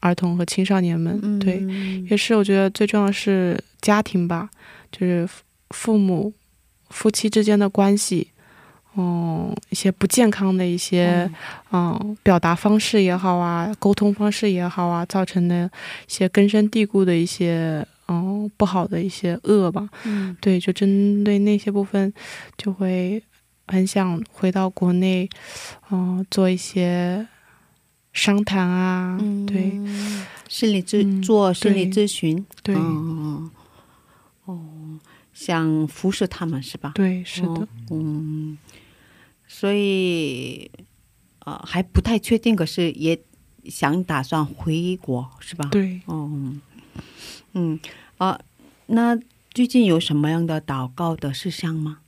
[0.00, 1.38] 儿童和青少年们，嗯。
[1.38, 1.62] 对，
[2.10, 4.50] 也是我觉得最重要的是家庭吧，
[4.90, 5.28] 就是
[5.70, 6.32] 父母、
[6.88, 8.28] 夫妻之间的关系，
[8.96, 11.30] 嗯，一些不健康的一些，
[11.72, 15.70] 嗯，表达方式也好啊，沟通方式也好啊，造成的
[16.08, 20.36] 一些根深蒂固的一些，嗯，不好的一些恶吧，嗯。
[20.40, 22.12] 对，就针对那些部分，
[22.56, 23.22] 就会
[23.68, 25.28] 很想回到国内，
[25.90, 27.26] 嗯，做一些。
[28.12, 29.72] 商谈啊，嗯，对，
[30.48, 33.50] 心理咨、嗯做心理咨询，对、哦，
[34.46, 34.60] 哦，
[35.32, 36.92] 想服侍他们是吧？
[36.94, 38.58] 对，是的，哦嗯，
[39.46, 40.70] 所以
[41.44, 43.18] 呃还不太确定，可是也
[43.66, 46.30] 想打算回国是吧？，对，哦，
[47.52, 47.78] 嗯。
[48.18, 48.38] 啊、
[48.86, 49.18] 那
[49.54, 52.00] 最近有什么样的祷告的事项吗？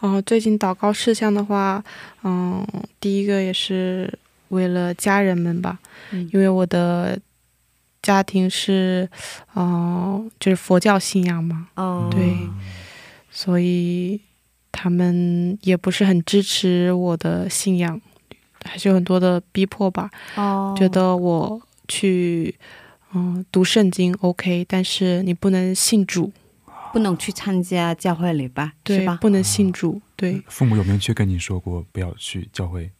[0.00, 1.84] 哦、最近祷告事项的话，
[2.24, 2.66] 嗯，
[2.98, 4.18] 第一个也是
[4.52, 5.78] 为了家人们吧，
[6.12, 6.28] 嗯。
[6.32, 7.18] 因为我的
[8.00, 9.08] 家庭是，
[9.54, 12.36] 嗯、就是佛教信仰嘛，哦，对，
[13.30, 14.20] 所以
[14.70, 18.00] 他们也不是很支持我的信仰，
[18.64, 20.10] 还是有很多的逼迫吧。
[20.34, 22.54] 哦，觉得我去
[23.14, 26.32] 嗯读圣经 OK，但是你不能信主，
[26.92, 29.14] 不能去参加教会礼拜，对吧？
[29.14, 30.42] 对不能信主，对。
[30.48, 32.90] 父母有明确跟你说过不要去教会？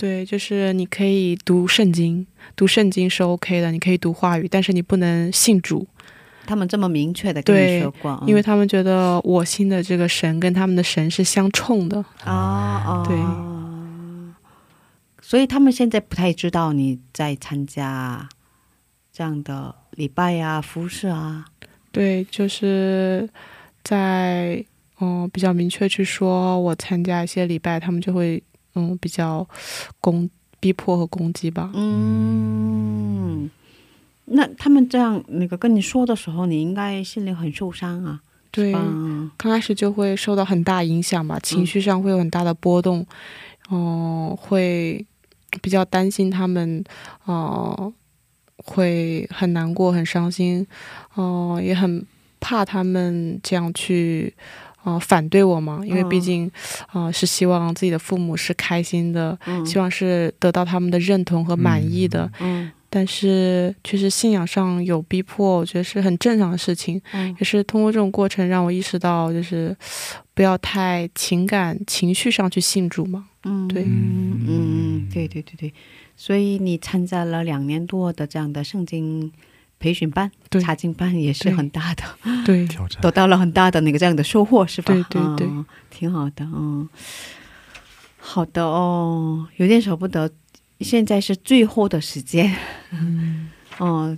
[0.00, 2.26] 对，就是你可以读圣经，
[2.56, 5.86] 读圣经是 OK 的，你可以读话语，但是你不能信主，
[6.46, 12.02] 他们这么明确的跟你说过，嗯因为他们觉得我信的这个神跟他们的神是相冲的。
[12.24, 13.14] 啊哦，对，
[15.20, 18.26] 所以他们现在不太知道你在参加
[19.12, 21.44] 这样的礼拜呀、服饰啊。
[21.92, 23.28] 对，就是
[23.84, 24.64] 在
[25.00, 28.42] 嗯比较明确去说我参加一些礼拜，他们就会
[28.74, 29.46] 嗯比较
[30.00, 31.70] 攻逼迫和攻击吧。
[31.74, 33.50] 嗯，
[34.26, 38.20] 那他们这样那个跟你说的时候，你应该心里很受伤啊。
[38.52, 43.06] 对，嗯刚开始就会受到很大影响吧，情绪上会有很大的波动，
[43.70, 45.06] 嗯、会
[45.62, 46.84] 比较担心他们，
[47.26, 47.92] 呃，
[48.56, 50.66] 会很难过、很伤心，
[51.16, 52.04] 嗯、也很
[52.40, 54.34] 怕他们这样去，
[54.84, 56.50] 呃，反对我嘛，因为毕竟，
[56.92, 59.64] 呃，是希望自己的父母是开心的，嗯。
[59.66, 67.00] 希望是得到他们的认同和满意的，嗯但是确实信仰上有逼迫，我觉得是很正常的事情。
[67.12, 67.34] 嗯。
[67.38, 69.76] 也是通过这种过程让我意识到，就是
[70.34, 73.26] 不要太情感情绪上去信主嘛。
[73.44, 73.84] 嗯，对。
[73.84, 75.72] 嗯嗯，对对对对，
[76.16, 79.30] 所以你参加了两年多的这样的圣经
[79.80, 80.62] 培训班、对。
[80.62, 82.04] 查经班，也是很大的，
[82.44, 82.68] 对。
[83.02, 84.94] 得到了很大的那个这样的收获，是吧？
[84.94, 86.88] 对对对嗯挺好的，嗯，
[88.18, 90.30] 好的哦，有点舍不得，
[90.80, 92.54] 现在是最后的时间，
[92.92, 94.16] 嗯， 哦。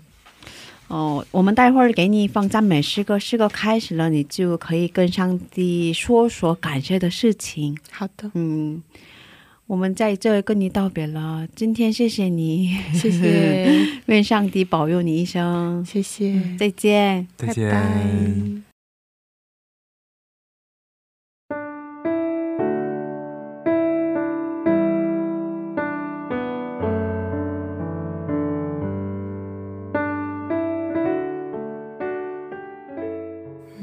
[0.89, 7.75] 哦，我们待会儿给你放赞美诗歌，诗歌开始了，你就可以跟上帝说说感谢的事情。
[7.91, 8.83] 好的，嗯，
[9.67, 11.47] 我们在这跟你道别了。
[11.55, 13.69] 今天谢谢你， 谢谢，
[14.07, 15.83] 愿上帝保佑你一生。
[15.85, 17.27] 谢谢，再见。
[17.37, 17.71] 再见。
[17.71, 18.63] 拜拜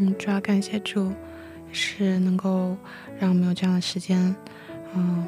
[0.02, 1.12] 嗯，主要感谢主，
[1.72, 2.78] 是能够
[3.20, 4.34] 让我们有这样的时间，
[4.96, 5.28] 嗯，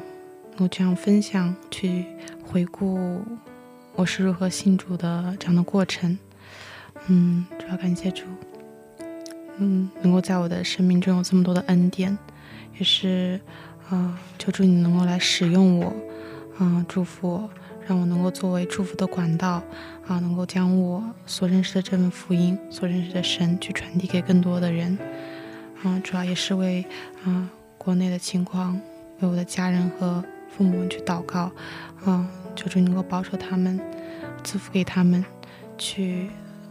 [0.58, 2.04] 我这样分享，去
[2.46, 3.22] 回顾
[3.96, 6.18] 我是如何信主的这样的过程。
[7.06, 8.24] 嗯，主要感谢主，
[9.56, 12.16] 嗯，能够在我的生命中有这么多的恩典，
[12.78, 13.40] 也是，
[13.90, 15.92] 呃，求主你能够来使用我，
[16.60, 17.50] 嗯，祝福我，
[17.88, 19.62] 让我能够作为祝福的管道，
[20.06, 24.96] 啊，能够将我所认识的这份福音，所认识的神，去传递给更多的人。
[25.82, 26.84] 嗯，主要也是为
[27.24, 28.78] 啊国内的情况，
[29.20, 30.22] 为我的家人和
[30.56, 31.50] 父母去祷告，
[32.04, 33.80] 啊，求主能够保守他们，
[34.44, 35.24] 赐福给他们，
[35.76, 36.28] 去。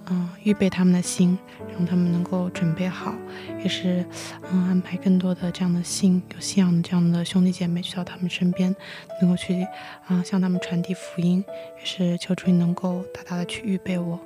[0.09, 1.38] 嗯，预备他们的心，
[1.71, 3.13] 让他们能够准备好，
[3.59, 4.03] 也是
[4.51, 8.75] 嗯安排更多的这样的心有信仰的这样的兄弟姐妹去到他们身边，
[9.21, 9.65] 能够去
[10.07, 11.45] 啊向他们传递福音，
[11.79, 14.19] 也是求主能够大大的去预备我，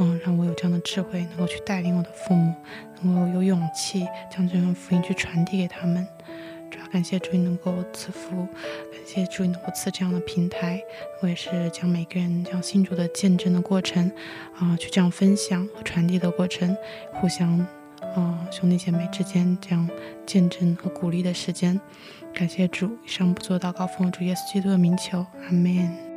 [0.00, 2.52] 嗯，让我有这样的智慧，能够去带领我的父母，
[3.00, 6.06] 能够有勇气将这份福音去传递给他们。
[6.92, 8.46] 感谢主，你能够赐福，
[8.92, 10.78] 感谢主，你能够赐这样的平台。
[11.22, 14.12] 我也是将每个人将信主的见证的过程，
[14.58, 16.76] 啊，去这样分享和传递的过程，
[17.14, 17.58] 互相，
[18.14, 19.88] 啊，兄弟姐妹之间这样
[20.26, 21.80] 见证和鼓励的时间。
[22.34, 26.11] 感谢主，以上不做到高峰主耶稣基督的名求，阿门。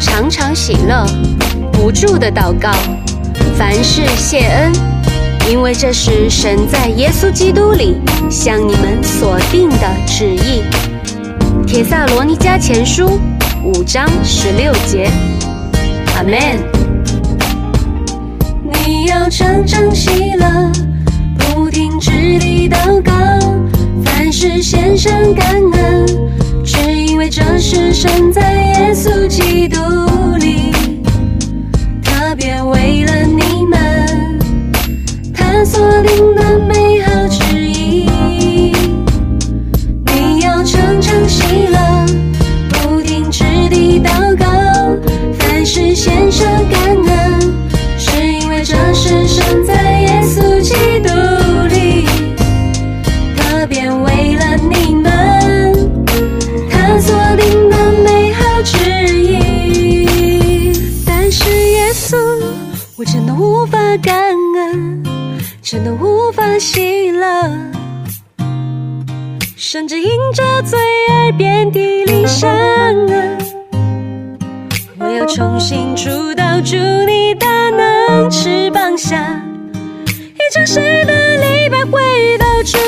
[0.00, 1.06] 常常喜乐，
[1.72, 2.70] 不住的祷告，
[3.56, 4.72] 凡事谢恩，
[5.50, 7.96] 因为这是神在耶稣基督里
[8.30, 10.62] 向你们所定的旨意。
[11.66, 13.18] 帖萨罗尼迦前书
[13.64, 15.10] 五章十六节，
[16.16, 16.36] 阿门。
[18.62, 20.70] 你要常常喜乐，
[21.38, 23.12] 不停止地祷告，
[24.04, 26.06] 凡事献上感恩，
[26.76, 29.78] 只因为这是生在耶稣基督
[30.38, 30.72] 里，
[32.02, 32.62] 特别。
[32.62, 34.38] 为了你们，
[35.32, 37.26] 他所定的美好
[69.88, 70.76] 只因着罪
[71.12, 73.38] 而遍体鳞伤啊！
[74.98, 76.76] 我要重新触到主
[77.06, 79.16] 你大能翅膀下，
[80.34, 82.78] 一城市的礼拜回到主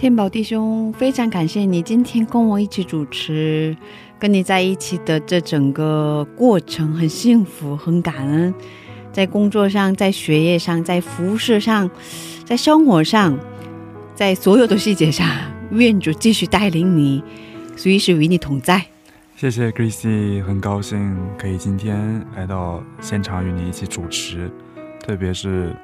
[0.00, 3.76] 天宝弟兄，非常感谢你今天跟我一起主持，
[4.18, 8.54] 跟你在一起的这整个过程很幸福，很感恩。
[9.12, 11.90] 在工作上，在学业上，在服饰上，
[12.46, 13.38] 在生活上，
[14.14, 15.28] 在所有的细节上，
[15.70, 17.22] 愿主继续带领你，
[17.76, 18.82] 随时与你同在。
[19.36, 24.50] 谢谢 Gracie，很高兴可以今天来到现场与你一起主持，
[25.06, 25.76] 特别是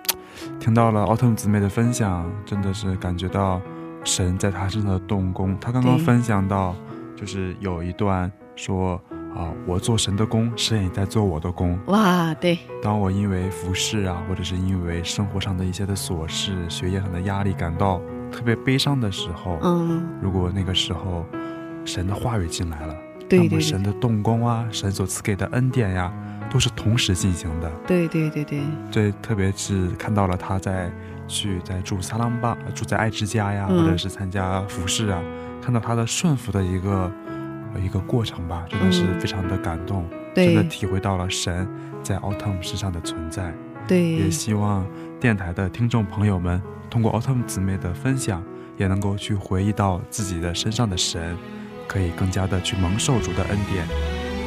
[0.59, 3.61] 听到了 Autumn 姊妹的分享，真的是感觉到。
[4.07, 6.75] 神在他身上的动工，他刚刚分享到，
[7.17, 8.95] 就是有一段说
[9.35, 11.77] 啊，我做神的工，神也在做我的工。
[11.87, 12.57] 哇，对。
[12.81, 18.01] 当我因为服饰啊，或者是因为生活上的一些的琐事、学业上的压力感到
[18.31, 21.27] 特别悲伤的时候，嗯，如果那个时候
[21.85, 22.95] 神的话语进来了，
[23.29, 26.13] 对对对，神的动工啊，神所赐给的恩典呀，
[26.49, 27.69] 都是同时进行的。
[27.89, 28.61] 对对对对。
[28.89, 30.93] 这特别是看到了他在。
[31.27, 35.23] 去在住萨朗巴，住在爱之家呀，或者是参加服饰啊，
[35.63, 37.13] 看到他的顺服的一个
[37.83, 41.69] 一个过程吧，真的是非常的感动，真的体会到了神
[42.03, 43.53] 在 Autumn 身上的存在。
[43.87, 44.87] 对，也希望
[45.21, 46.61] 电台的听众朋友们
[46.91, 48.43] 通过 Autumn 姊妹的分享，
[48.77, 51.37] 也能够去回忆到自己的身上的神，
[51.87, 53.87] 可以更加的去蒙受主的恩典，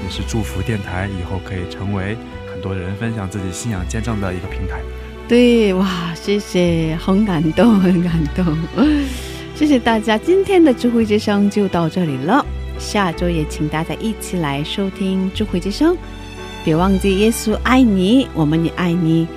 [0.04, 2.18] 也是祝福电台以后可以成为
[2.52, 4.82] 很多人分享自己信仰见证的一个平台。
[5.30, 8.58] 对，哇，谢谢，很感动，很感动，
[9.56, 12.44] 谢谢大家，今天的智慧之声就到这里了，
[12.80, 15.96] 下周也请大家一起来收听智慧之声，
[16.66, 19.28] 别忘记耶稣爱你，我们也爱你。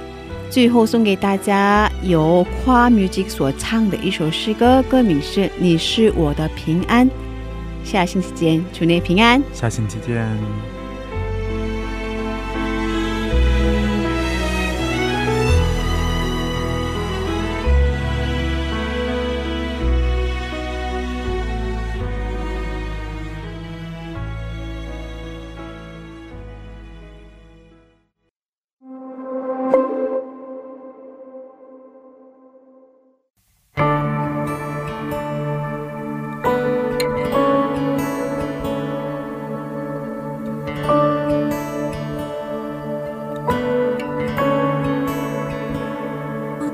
[0.48, 7.06] 最后送给大家由夸 music 所唱的一首诗歌，歌名是《你是我的平安》。
[7.84, 9.42] 下星期见，祝你平安。
[9.52, 10.71] 下星期见。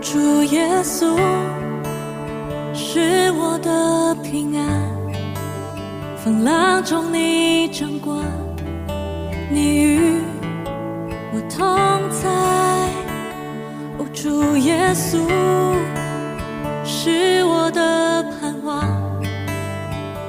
[0.00, 1.16] 主耶稣
[2.72, 4.66] 是我的平安，
[6.16, 8.18] 风浪中你掌管，
[9.50, 10.22] 你与
[11.32, 11.76] 我同
[12.10, 12.28] 在。
[14.20, 15.16] 主耶稣
[16.84, 18.82] 是我的盼望，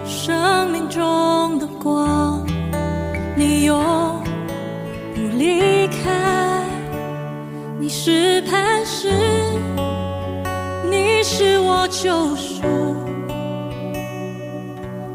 [0.05, 1.01] 生命中
[5.39, 6.61] 离开
[7.79, 9.09] 你是磐石，
[10.91, 12.61] 你是我救赎，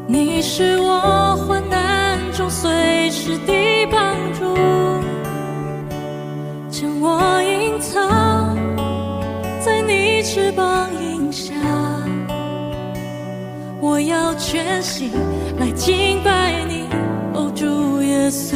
[0.07, 3.53] 你是我患难中随时的
[3.91, 4.55] 帮助，
[6.71, 8.57] 将我隐藏
[9.63, 11.53] 在你翅膀荫下，
[13.79, 15.11] 我要全心
[15.59, 16.85] 来敬拜你，
[17.35, 18.55] 哦主耶稣。